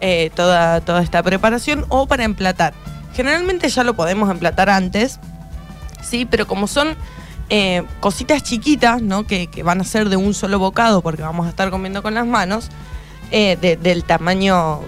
eh, 0.00 0.30
toda, 0.34 0.80
toda 0.80 1.02
esta 1.02 1.22
preparación 1.22 1.84
o 1.88 2.06
para 2.06 2.24
emplatar. 2.24 2.74
Generalmente 3.14 3.68
ya 3.68 3.84
lo 3.84 3.94
podemos 3.94 4.30
emplatar 4.30 4.68
antes, 4.70 5.20
¿sí? 6.02 6.26
Pero 6.30 6.46
como 6.46 6.66
son 6.66 6.96
eh, 7.48 7.82
cositas 8.00 8.42
chiquitas, 8.42 9.02
¿no? 9.02 9.26
Que, 9.26 9.48
van 9.62 9.80
a 9.80 9.84
ser 9.84 10.08
de 10.08 10.16
un 10.16 10.34
solo 10.34 10.58
bocado 10.58 11.02
porque 11.02 11.22
vamos 11.22 11.46
a 11.46 11.50
estar 11.50 11.70
comiendo 11.70 12.02
con 12.02 12.14
las 12.14 12.26
manos, 12.26 12.68
eh, 13.30 13.56
de- 13.60 13.76
del 13.76 14.04
tamaño, 14.04 14.80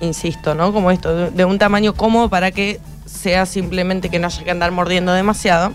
insisto, 0.00 0.54
¿no? 0.54 0.72
Como 0.72 0.90
esto, 0.90 1.30
de, 1.30 1.44
un 1.44 1.58
tamaño 1.58 1.94
cómodo 1.94 2.28
para 2.28 2.50
que 2.50 2.80
sea 3.06 3.46
simplemente 3.46 4.10
que 4.10 4.18
no 4.18 4.26
haya 4.26 4.44
que 4.44 4.50
andar 4.50 4.70
mordiendo 4.72 5.12
demasiado. 5.12 5.72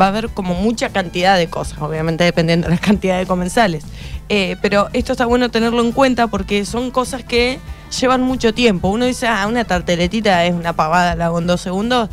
Va 0.00 0.06
a 0.06 0.08
haber 0.08 0.28
como 0.30 0.54
mucha 0.54 0.88
cantidad 0.88 1.36
de 1.38 1.48
cosas, 1.48 1.78
obviamente 1.80 2.24
dependiendo 2.24 2.68
de 2.68 2.74
la 2.74 2.80
cantidad 2.80 3.18
de 3.18 3.26
comensales. 3.26 3.84
Eh, 4.28 4.56
pero 4.62 4.88
esto 4.92 5.12
está 5.12 5.26
bueno 5.26 5.50
tenerlo 5.50 5.82
en 5.82 5.92
cuenta 5.92 6.26
porque 6.26 6.64
son 6.64 6.90
cosas 6.90 7.22
que 7.24 7.58
llevan 8.00 8.22
mucho 8.22 8.52
tiempo. 8.52 8.88
Uno 8.88 9.04
dice, 9.04 9.26
ah, 9.28 9.46
una 9.46 9.64
tarteletita 9.64 10.44
es 10.46 10.54
una 10.54 10.72
pavada, 10.72 11.14
la 11.14 11.26
hago 11.26 11.38
en 11.38 11.46
dos 11.46 11.60
segundos. 11.60 12.08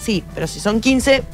Sí, 0.00 0.24
pero 0.34 0.46
si 0.46 0.60
son 0.60 0.80
15, 0.80 1.20
va- 1.20 1.24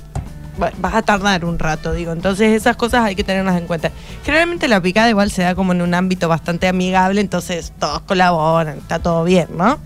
vas 0.58 0.94
a 0.94 1.02
tardar 1.02 1.44
un 1.44 1.58
rato, 1.58 1.92
digo. 1.92 2.12
Entonces 2.12 2.52
esas 2.52 2.76
cosas 2.76 3.04
hay 3.04 3.14
que 3.14 3.24
tenerlas 3.24 3.58
en 3.58 3.66
cuenta. 3.66 3.90
Generalmente 4.24 4.68
la 4.68 4.80
picada 4.80 5.08
igual 5.08 5.30
se 5.30 5.42
da 5.42 5.54
como 5.54 5.72
en 5.72 5.82
un 5.82 5.94
ámbito 5.94 6.28
bastante 6.28 6.68
amigable, 6.68 7.20
entonces 7.20 7.72
todos 7.78 8.02
colaboran, 8.02 8.78
está 8.78 8.98
todo 8.98 9.24
bien, 9.24 9.48
¿no? 9.56 9.78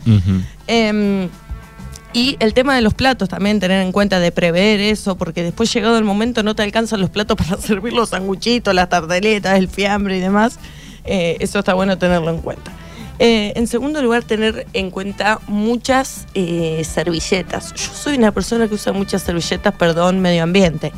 Em, 0.66 1.28
y 2.12 2.36
el 2.40 2.54
tema 2.54 2.74
de 2.74 2.80
los 2.80 2.94
platos 2.94 3.28
también, 3.28 3.60
tener 3.60 3.82
en 3.82 3.92
cuenta 3.92 4.18
de 4.18 4.32
prever 4.32 4.80
eso, 4.80 5.16
porque 5.16 5.42
después 5.42 5.72
llegado 5.72 5.98
el 5.98 6.04
momento 6.04 6.42
no 6.42 6.54
te 6.54 6.62
alcanzan 6.62 7.00
los 7.00 7.10
platos 7.10 7.36
para 7.48 7.60
servir 7.60 7.92
los 7.92 8.10
sanguchitos, 8.10 8.74
las 8.74 8.88
tarteletas, 8.88 9.58
el 9.58 9.68
fiambre 9.68 10.16
y 10.16 10.20
demás. 10.20 10.58
Eh, 11.04 11.36
eso 11.40 11.60
está 11.60 11.74
bueno 11.74 11.98
tenerlo 11.98 12.30
en 12.30 12.38
cuenta. 12.38 12.72
Eh, 13.18 13.52
en 13.56 13.66
segundo 13.66 14.02
lugar, 14.02 14.24
tener 14.24 14.66
en 14.72 14.90
cuenta 14.90 15.40
muchas 15.46 16.26
eh, 16.34 16.82
servilletas. 16.84 17.72
Yo 17.74 17.92
soy 17.92 18.16
una 18.16 18.32
persona 18.32 18.68
que 18.68 18.74
usa 18.74 18.92
muchas 18.92 19.22
servilletas, 19.22 19.74
perdón, 19.74 20.20
medio 20.20 20.42
ambiente. 20.42 20.92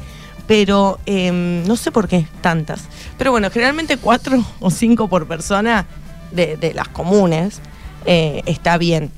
Pero 0.47 0.99
em, 1.07 1.65
no 1.67 1.77
sé 1.77 1.93
por 1.93 2.09
qué 2.09 2.27
tantas. 2.41 2.83
Pero 3.19 3.31
bueno, 3.31 3.51
generalmente 3.51 3.97
cuatro 3.99 4.45
o 4.61 4.71
cinco 4.71 5.09
por 5.09 5.29
persona 5.29 5.87
de, 6.33 6.57
de 6.57 6.75
las 6.75 6.89
comunes 6.89 7.61
eh, 8.05 8.43
está 8.47 8.79
bien 8.79 9.11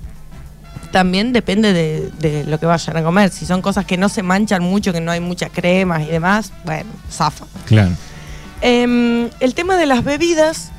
también 0.91 1.33
depende 1.33 1.73
de, 1.73 2.11
de 2.19 2.45
lo 2.45 2.59
que 2.59 2.67
vayan 2.67 2.97
a 2.97 3.03
comer. 3.03 3.31
Si 3.31 3.47
son 3.47 3.63
cosas 3.63 3.85
que 3.85 3.97
no 3.97 4.09
se 4.09 4.23
manchan 4.23 4.63
mucho, 4.63 4.93
que 4.93 5.01
no 5.01 5.13
hay 5.13 5.21
muchas 5.21 5.51
cremas 5.53 6.03
y 6.03 6.07
demás, 6.07 6.53
bueno, 6.65 6.91
zafa. 7.11 7.47
Claro. 7.67 7.93
Em, 8.61 9.31
el 9.41 9.55
tema 9.55 9.77
de 9.77 9.87
las 9.87 10.05
bebidas, 10.05 10.71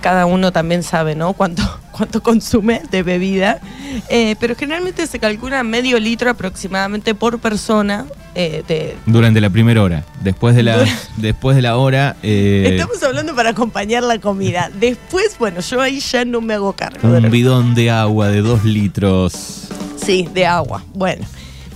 cada 0.00 0.26
uno 0.26 0.52
también 0.52 0.82
sabe, 0.82 1.14
¿no? 1.14 1.32
Cuánto, 1.32 1.62
cuánto 1.92 2.22
consume 2.22 2.82
de 2.90 3.02
bebida. 3.02 3.60
Eh, 4.08 4.36
pero 4.40 4.54
generalmente 4.56 5.06
se 5.06 5.18
calcula 5.18 5.62
medio 5.64 5.98
litro 5.98 6.30
aproximadamente 6.30 7.14
por 7.14 7.38
persona. 7.38 8.06
eh, 8.34 8.62
de, 8.68 8.96
Durante 9.06 9.40
la 9.40 9.50
primera 9.50 9.82
hora. 9.82 10.04
Después 10.22 10.54
de 10.54 10.62
la, 10.62 10.84
después 11.16 11.56
de 11.56 11.62
la 11.62 11.76
hora. 11.76 12.16
eh, 12.22 12.68
Estamos 12.72 13.02
hablando 13.02 13.34
para 13.34 13.50
acompañar 13.50 14.02
la 14.04 14.18
comida. 14.18 14.70
Después, 14.78 15.36
bueno, 15.38 15.60
yo 15.60 15.80
ahí 15.80 16.00
ya 16.00 16.24
no 16.24 16.40
me 16.40 16.54
hago 16.54 16.72
cargo. 16.74 17.08
un 17.08 17.30
bidón 17.30 17.74
de 17.74 17.90
agua 17.90 18.28
de 18.28 18.40
dos 18.42 18.64
litros. 18.64 19.64
Sí, 19.96 20.28
de 20.32 20.46
agua. 20.46 20.84
Bueno, 20.94 21.26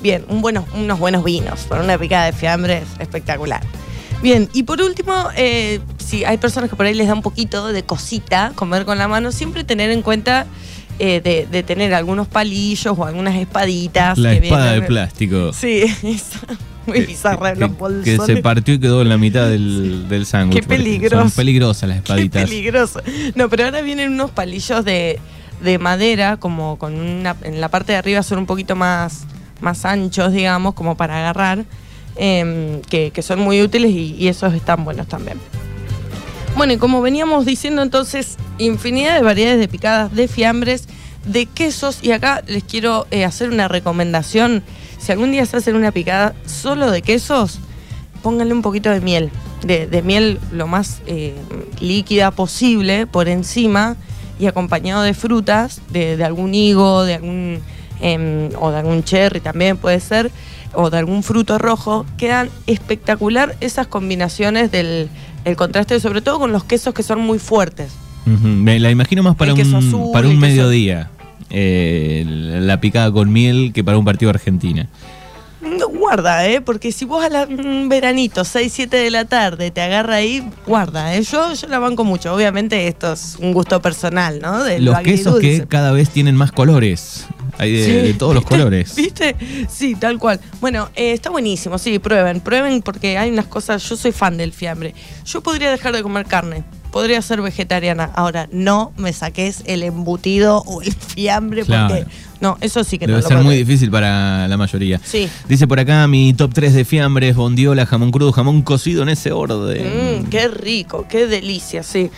bien, 0.01 0.25
un 0.29 0.41
bueno- 0.41 0.67
unos 0.75 0.99
buenos 0.99 1.25
vinos 1.25 1.61
para 1.69 1.83
una 1.83 1.99
picada 1.99 2.27
de 2.27 2.33
fiambre 2.33 2.79
es 2.79 3.01
espectacular. 3.01 3.61
Bien, 4.23 4.49
y 4.53 4.63
por 4.63 4.81
último, 4.81 5.13
eh, 5.37 5.81
si 6.13 6.27
hay 6.27 6.37
personas 6.37 6.69
que 6.69 6.77
por 6.77 6.85
ahí 6.85 6.93
les 6.93 7.07
da 7.09 7.15
un 7.15 7.23
poquito 7.23 7.69
de 7.73 7.83
cosita 7.85 8.53
comer 8.55 8.85
con 8.85 8.99
la 8.99 9.09
mano, 9.09 9.33
siempre 9.33 9.65
tener 9.65 9.91
en 9.91 10.03
cuenta 10.03 10.45
eh, 10.99 11.23
de, 11.25 11.47
de 11.51 11.63
tener 11.63 11.95
algunos 11.95 12.29
palillos 12.29 12.95
o 12.99 13.07
algunas 13.07 13.35
espaditas. 13.37 14.19
La 14.19 14.33
que 14.39 14.45
espada 14.47 14.73
de 14.73 14.83
plástico. 14.83 15.55
Sí, 15.55 15.85
esa, 16.03 16.39
muy 16.85 16.99
Que- 17.01 17.07
bizarra, 17.07 17.55
que, 17.55 17.61
los 17.61 18.05
que 18.05 18.19
se 18.27 18.37
partió 18.43 18.75
y 18.75 18.79
quedó 18.79 19.01
en 19.01 19.09
la 19.09 19.17
mitad 19.17 19.49
del, 19.49 20.07
del 20.07 20.27
sándwich. 20.27 20.61
Qué 20.61 20.69
peligroso. 20.69 21.23
Son 21.23 21.31
peligrosas 21.31 21.89
las 21.89 21.97
Qué 22.03 22.13
espaditas. 22.13 22.43
peligroso. 22.45 23.01
No, 23.35 23.49
pero 23.49 23.65
ahora 23.65 23.81
vienen 23.81 24.13
unos 24.13 24.33
palillos 24.33 24.85
de, 24.85 25.19
de 25.63 25.79
madera, 25.79 26.37
como 26.37 26.77
con 26.77 26.95
una. 27.01 27.37
En 27.43 27.59
la 27.63 27.71
parte 27.71 27.93
de 27.93 27.99
arriba 27.99 28.23
son 28.23 28.37
un 28.37 28.45
poquito 28.47 28.77
más, 28.77 29.25
más 29.63 29.87
anchos, 29.87 30.31
digamos, 30.35 30.75
como 30.75 30.95
para 30.95 31.17
agarrar, 31.21 31.65
em, 32.17 32.83
que, 32.83 33.13
que 33.13 33.23
son 33.23 33.39
muy 33.41 33.63
útiles 33.63 33.91
y, 33.93 34.15
y 34.19 34.29
esos 34.29 34.53
están 34.53 34.85
buenos 34.85 35.07
también. 35.09 35.39
Bueno, 36.63 36.75
y 36.75 36.77
como 36.77 37.03
veníamos 37.03 37.45
diciendo 37.45 37.83
entonces, 37.83 38.37
infinidad 38.59 39.17
de 39.17 39.23
variedades 39.23 39.59
de 39.59 39.67
picadas, 39.67 40.15
de 40.15 40.29
fiambres, 40.29 40.87
de 41.27 41.47
quesos, 41.47 41.99
y 42.03 42.13
acá 42.13 42.45
les 42.47 42.63
quiero 42.63 43.09
eh, 43.11 43.25
hacer 43.25 43.51
una 43.51 43.67
recomendación. 43.67 44.63
Si 45.01 45.11
algún 45.11 45.33
día 45.33 45.45
se 45.45 45.57
hacen 45.57 45.75
una 45.75 45.91
picada 45.91 46.37
solo 46.47 46.93
de 46.93 47.03
quesos, 47.03 47.59
pónganle 48.23 48.55
un 48.55 48.63
poquito 48.63 48.91
de 48.91 49.01
miel, 49.01 49.33
de, 49.65 50.03
miel 50.03 50.39
lo 50.53 50.69
más 50.69 51.03
eh, 51.09 51.35
líquida 51.81 52.31
posible 52.31 53.09
por 53.09 53.29
encima 53.29 53.97
y 54.39 54.47
acompañado 54.47 55.03
de 55.03 55.15
frutas, 55.15 55.83
de, 55.91 56.17
de 56.17 56.23
algún 56.23 56.55
higo, 56.55 57.03
de 57.03 57.15
algún 57.15 57.61
em, 58.01 58.51
o 58.61 58.71
de 58.71 58.79
algún 58.79 59.03
cherry 59.03 59.41
también 59.41 59.79
puede 59.79 59.99
ser, 59.99 60.31
o 60.75 60.91
de 60.91 60.99
algún 60.99 61.25
fruto 61.25 61.59
rojo, 61.59 62.07
quedan 62.17 62.51
espectacular 62.69 63.57
esas 63.61 63.89
combinaciones 63.89 64.71
del 64.71 65.11
el 65.45 65.57
contraste, 65.57 65.99
sobre 66.01 66.21
todo 66.23 66.39
con 66.39 66.53
los 66.53 66.65
quesos 66.65 66.95
que 66.95 67.03
son 67.03 67.21
muy 67.21 67.39
fuertes. 67.39 67.93
Me 68.25 68.79
la 68.79 68.91
imagino 68.91 69.23
más 69.23 69.35
para 69.37 69.53
El 69.53 69.61
un, 69.67 69.75
azul, 69.75 70.11
para 70.13 70.29
un 70.29 70.39
mediodía. 70.39 71.11
eh, 71.51 72.25
la 72.27 72.81
picada 72.81 73.11
con 73.13 73.33
miel 73.33 73.73
que 73.75 73.83
para 73.85 73.99
un 73.99 74.05
partido 74.05 74.31
de 74.33 74.39
Argentina. 74.39 74.89
Guarda, 75.93 76.47
¿eh? 76.49 76.61
Porque 76.61 76.91
si 76.91 77.05
vos 77.05 77.25
a 77.25 77.29
la 77.29 77.45
un 77.45 77.89
veranito, 77.89 78.45
6, 78.45 78.73
7 78.73 78.97
de 78.97 79.11
la 79.11 79.25
tarde, 79.27 79.71
te 79.71 79.81
agarra 79.81 80.17
ahí, 80.17 80.43
guarda, 80.67 81.15
¿eh? 81.15 81.23
Yo, 81.23 81.53
yo 81.55 81.69
la 81.69 81.79
banco 81.79 82.05
mucho. 82.05 82.35
Obviamente 82.35 82.89
esto 82.89 83.13
es 83.13 83.37
un 83.41 83.53
gusto 83.53 83.81
personal, 83.81 84.41
¿no? 84.41 84.65
De 84.65 84.81
lo 84.81 84.93
Los 84.93 85.01
quesos 85.03 85.39
que 85.39 85.67
cada 85.69 85.93
vez 85.93 86.11
tienen 86.11 86.35
más 86.35 86.51
colores. 86.53 87.27
Hay 87.59 87.73
de, 87.73 87.85
Sí, 87.85 87.93
de 87.93 88.15
todos 88.15 88.35
los 88.35 88.45
colores. 88.45 88.95
¿Viste? 88.97 89.37
Sí, 89.71 89.95
tal 89.95 90.19
cual. 90.19 90.41
Bueno, 90.61 90.89
eh, 90.95 91.13
está 91.13 91.31
buenísimo, 91.31 91.79
sí, 91.79 91.99
prueben, 91.99 92.41
prueben 92.41 92.83
porque 92.83 93.19
hay 93.19 93.31
unas 93.31 93.47
cosas, 93.47 93.87
yo 93.89 93.97
soy 93.97 94.13
fan 94.13 94.37
del 94.37 94.53
fiambre. 94.53 94.95
Yo 95.25 95.43
podría 95.43 95.71
dejar 95.71 95.95
de 95.95 96.03
comer 96.03 96.27
carne, 96.27 96.65
podría 96.91 97.21
ser 97.23 97.43
vegetariana. 97.43 98.11
Ahora, 98.15 98.49
no 98.53 98.93
me 98.97 99.13
saques 99.13 99.63
el 99.67 99.83
embutido 99.83 100.63
o 100.67 100.83
el 100.83 100.93
fiambre 100.93 101.65
Claro. 101.65 101.95
porque... 101.95 102.07
No, 102.41 102.59
eso 102.61 102.83
sí 102.83 102.99
que 102.99 103.07
no 103.07 103.13
Debe 103.13 103.23
lo 103.23 103.29
ser 103.29 103.37
muy 103.37 103.45
podría. 103.45 103.59
difícil 103.65 103.91
para 103.93 104.49
la 104.49 104.57
mayoría. 104.57 105.01
Sí. 105.05 105.29
Dice 105.49 105.69
por 105.69 105.79
acá 105.79 106.09
mi 106.09 106.35
top 106.35 106.53
3 106.53 106.75
de 106.75 106.85
fiambres, 106.85 107.37
bondiola, 107.37 107.87
jamón 107.87 108.11
crudo, 108.11 108.33
jamón 108.33 108.63
cocido 108.63 109.05
en 109.05 109.11
ese 109.11 109.31
orden. 109.31 110.23
Mm, 110.23 110.25
qué 110.29 110.49
rico, 110.49 111.07
qué 111.09 111.29
delicia, 111.29 111.85
sí. 111.85 112.11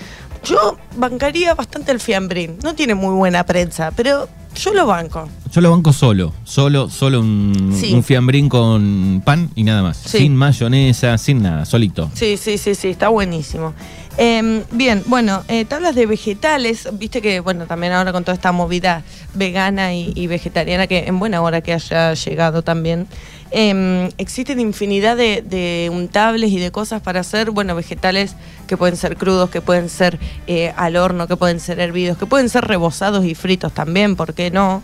Yo 0.44 0.78
bancaría 0.96 1.54
bastante 1.54 1.92
el 1.92 2.00
fiambrín. 2.00 2.56
No 2.62 2.74
tiene 2.74 2.94
muy 2.94 3.14
buena 3.14 3.44
prensa, 3.44 3.90
pero 3.94 4.26
yo 4.54 4.72
lo 4.72 4.86
banco. 4.86 5.28
Yo 5.52 5.60
lo 5.60 5.70
banco 5.70 5.92
solo, 5.92 6.32
solo, 6.44 6.88
solo 6.90 7.20
un, 7.20 7.74
Sí. 7.78 7.92
un 7.92 8.02
fiambrín 8.02 8.48
con 8.48 9.22
pan 9.24 9.50
y 9.54 9.62
nada 9.64 9.82
más. 9.82 9.96
Sí. 9.96 10.18
Sin 10.18 10.36
mayonesa, 10.36 11.16
sin 11.18 11.42
nada, 11.42 11.64
solito. 11.64 12.10
Sí, 12.14 12.36
sí, 12.36 12.58
sí, 12.58 12.74
sí, 12.74 12.88
está 12.88 13.08
buenísimo. 13.08 13.72
Em, 14.16 14.62
bien, 14.70 15.02
bueno, 15.06 15.42
eh, 15.48 15.64
tablas 15.64 15.96
de 15.96 16.06
vegetales, 16.06 16.88
viste 16.92 17.20
que, 17.20 17.40
bueno, 17.40 17.66
también 17.66 17.92
ahora 17.92 18.12
con 18.12 18.22
toda 18.22 18.34
esta 18.36 18.52
movida 18.52 19.02
vegana 19.34 19.92
y, 19.94 20.12
y 20.14 20.28
vegetariana, 20.28 20.86
que 20.86 21.04
en 21.08 21.18
buena 21.18 21.42
hora 21.42 21.60
que 21.62 21.72
haya 21.72 22.14
llegado 22.14 22.62
también, 22.62 23.08
em, 23.50 24.10
existen 24.18 24.60
infinidad 24.60 25.16
de, 25.16 25.42
de 25.42 25.90
untables 25.92 26.50
y 26.52 26.60
de 26.60 26.70
cosas 26.70 27.02
para 27.02 27.20
hacer, 27.20 27.50
bueno, 27.50 27.74
vegetales 27.74 28.36
que 28.74 28.78
pueden 28.78 28.96
ser 28.96 29.16
crudos, 29.16 29.50
que 29.50 29.60
pueden 29.60 29.88
ser 29.88 30.18
eh, 30.48 30.72
al 30.76 30.96
horno, 30.96 31.28
que 31.28 31.36
pueden 31.36 31.60
ser 31.60 31.78
hervidos, 31.78 32.18
que 32.18 32.26
pueden 32.26 32.48
ser 32.48 32.64
rebozados 32.64 33.24
y 33.24 33.36
fritos 33.36 33.72
también, 33.72 34.16
¿por 34.16 34.34
qué 34.34 34.50
no? 34.50 34.82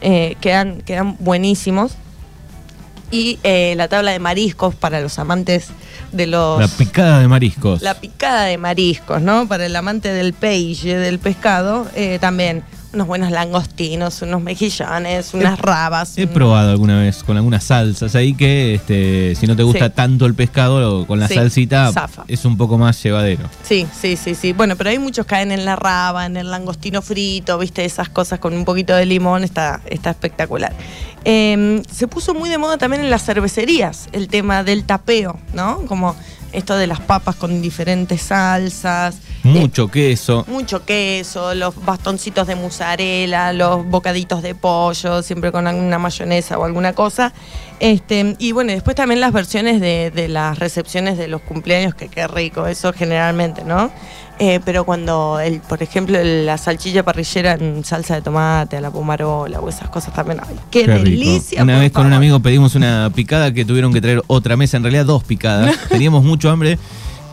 Eh, 0.00 0.36
quedan, 0.40 0.80
quedan 0.82 1.16
buenísimos. 1.20 1.92
Y 3.10 3.38
eh, 3.42 3.74
la 3.76 3.88
tabla 3.88 4.10
de 4.10 4.18
mariscos 4.18 4.74
para 4.74 5.00
los 5.00 5.18
amantes 5.18 5.68
de 6.12 6.26
los... 6.26 6.60
La 6.60 6.68
picada 6.68 7.20
de 7.20 7.28
mariscos. 7.28 7.80
La 7.80 7.94
picada 7.94 8.44
de 8.44 8.58
mariscos, 8.58 9.22
¿no? 9.22 9.46
Para 9.46 9.66
el 9.66 9.76
amante 9.76 10.12
del 10.12 10.32
peixe, 10.32 10.96
del 10.96 11.18
pescado, 11.20 11.86
eh, 11.94 12.18
también 12.20 12.64
unos 12.92 13.06
buenos 13.06 13.30
langostinos, 13.30 14.22
unos 14.22 14.40
mejillones, 14.40 15.34
unas 15.34 15.58
rabas. 15.58 16.16
He 16.16 16.22
un- 16.24 16.30
probado 16.30 16.70
alguna 16.70 16.98
vez 17.00 17.22
con 17.22 17.36
algunas 17.36 17.64
salsas 17.64 18.14
ahí 18.14 18.32
que 18.34 18.74
este, 18.76 19.34
si 19.34 19.46
no 19.46 19.54
te 19.56 19.62
gusta 19.62 19.86
Sí. 19.86 19.92
tanto 19.94 20.24
el 20.24 20.34
pescado 20.34 21.06
con 21.06 21.20
la 21.20 21.28
Sí, 21.28 21.34
salsita 21.34 21.92
zafa. 21.92 22.24
es 22.28 22.44
un 22.46 22.56
poco 22.56 22.78
más 22.78 23.02
llevadero. 23.02 23.44
Sí, 23.62 23.86
sí, 24.00 24.16
sí, 24.16 24.34
sí. 24.34 24.52
Bueno, 24.54 24.74
pero 24.76 24.88
hay 24.90 24.98
muchos 24.98 25.26
caen 25.26 25.52
en 25.52 25.64
la 25.66 25.76
raba, 25.76 26.24
en 26.26 26.36
el 26.38 26.50
langostino 26.50 27.02
frito, 27.02 27.58
viste, 27.58 27.84
esas 27.84 28.08
cosas 28.08 28.38
con 28.38 28.54
un 28.54 28.64
poquito 28.64 28.94
de 28.96 29.04
limón, 29.04 29.44
está, 29.44 29.80
está 29.90 30.10
espectacular. 30.10 30.72
Eh, 31.24 31.82
se 31.90 32.08
puso 32.08 32.32
muy 32.32 32.48
de 32.48 32.56
moda 32.58 32.78
también 32.78 33.02
en 33.02 33.10
las 33.10 33.22
cervecerías 33.24 34.08
el 34.12 34.28
tema 34.28 34.62
del 34.64 34.84
tapeo, 34.84 35.38
¿no? 35.52 35.82
Como 35.86 36.16
esto 36.52 36.76
de 36.78 36.86
las 36.86 37.00
papas 37.00 37.36
con 37.36 37.60
diferentes 37.60 38.22
salsas. 38.22 39.16
Mucho 39.48 39.88
queso. 39.88 40.44
mucho 40.48 40.84
queso, 40.84 41.54
los 41.54 41.74
bastoncitos 41.84 42.46
de 42.46 42.56
mozzarella, 42.56 43.52
los 43.52 43.86
bocaditos 43.86 44.42
de 44.42 44.54
pollo, 44.54 45.22
siempre 45.22 45.52
con 45.52 45.66
alguna 45.66 45.98
mayonesa 45.98 46.58
o 46.58 46.64
alguna 46.64 46.92
cosa. 46.92 47.32
Este, 47.80 48.34
y 48.38 48.52
bueno, 48.52 48.72
después 48.72 48.96
también 48.96 49.20
las 49.20 49.32
versiones 49.32 49.80
de, 49.80 50.10
de 50.10 50.28
las 50.28 50.58
recepciones 50.58 51.16
de 51.16 51.28
los 51.28 51.40
cumpleaños, 51.42 51.94
que 51.94 52.08
qué 52.08 52.26
rico, 52.26 52.66
eso 52.66 52.92
generalmente, 52.92 53.64
¿no? 53.64 53.90
Eh, 54.40 54.60
pero 54.64 54.84
cuando, 54.84 55.40
el, 55.40 55.60
por 55.60 55.82
ejemplo, 55.82 56.16
el- 56.18 56.46
la 56.46 56.58
salchicha 56.58 57.02
parrillera 57.02 57.54
en 57.54 57.82
salsa 57.84 58.14
de 58.14 58.22
tomate, 58.22 58.76
a 58.76 58.80
la 58.80 58.90
pumarola 58.90 59.58
o 59.60 59.68
esas 59.68 59.88
cosas 59.90 60.14
también. 60.14 60.40
¡Ay, 60.46 60.56
qué, 60.70 60.86
delicia! 60.86 61.62
Una 61.62 61.78
vez 61.80 61.90
con 61.90 62.06
un 62.06 62.12
amigo 62.12 62.38
pedimos 62.40 62.74
una 62.76 63.10
picada 63.14 63.52
que 63.52 63.64
tuvieron 63.64 63.92
que 63.92 64.00
traer 64.00 64.22
otra 64.28 64.56
mesa, 64.56 64.76
en 64.76 64.84
realidad 64.84 65.06
dos 65.06 65.24
picadas. 65.24 65.76
Teníamos 65.88 66.22
mucho 66.24 66.50
hambre 66.50 66.78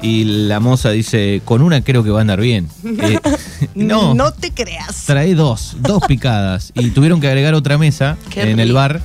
y 0.02 0.24
la 0.48 0.60
moza 0.60 0.90
dice, 0.92 1.42
con 1.46 1.62
una 1.62 1.82
creo 1.84 2.04
que 2.04 2.10
va 2.10 2.20
a 2.20 2.22
andar 2.22 2.40
bien. 2.42 2.68
Eh, 2.84 3.20
no, 3.76 4.14
No 4.14 4.32
te 4.34 4.52
creas. 4.52 5.06
trae 5.06 5.36
dos, 5.36 5.78
dos 5.80 6.04
picadas. 6.08 6.72
Y 6.76 6.90
tuvieron 6.92 7.20
que 7.22 7.28
agregar 7.28 7.54
otra 7.54 7.78
mesa 7.78 8.18
Qué 8.30 8.50
en 8.52 8.60
el 8.60 8.74
bar 8.74 9.02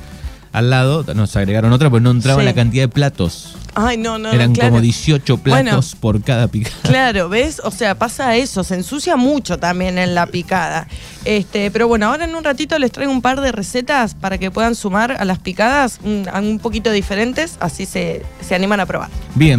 al 0.52 0.70
lado. 0.70 1.04
Nos 1.14 1.36
agregaron 1.36 1.72
otra, 1.72 1.90
pero 1.90 2.00
no 2.00 2.10
entraba 2.10 2.40
Sí. 2.40 2.46
la 2.46 2.54
cantidad 2.54 2.84
de 2.84 2.88
platos. 2.88 3.56
Ay, 3.76 3.96
no, 3.98 4.18
no, 4.18 4.32
Eran 4.32 4.52
claro. 4.52 4.70
como 4.70 4.80
18 4.80 5.38
platos 5.38 5.94
por 5.94 6.20
cada 6.22 6.48
picada. 6.48 6.74
Claro, 6.82 7.28
¿ves? 7.28 7.62
O 7.64 7.70
sea, 7.70 7.94
pasa 7.94 8.34
eso, 8.34 8.64
se 8.64 8.74
ensucia 8.74 9.14
mucho 9.16 9.58
también 9.58 9.96
en 9.96 10.16
la 10.16 10.26
picada. 10.26 10.88
Este, 11.24 11.70
pero 11.70 11.86
bueno, 11.86 12.06
ahora 12.08 12.24
en 12.24 12.34
un 12.34 12.42
ratito 12.42 12.76
les 12.80 12.90
traigo 12.90 13.12
un 13.12 13.22
par 13.22 13.40
de 13.40 13.52
recetas 13.52 14.14
para 14.16 14.38
que 14.38 14.50
puedan 14.50 14.74
sumar 14.74 15.12
a 15.12 15.24
las 15.24 15.38
picadas 15.38 16.00
un, 16.02 16.26
un 16.34 16.58
poquito 16.58 16.90
diferentes, 16.90 17.58
así 17.60 17.86
se, 17.86 18.22
se 18.40 18.56
animan 18.56 18.80
a 18.80 18.86
probar. 18.86 19.08
Bien. 19.36 19.58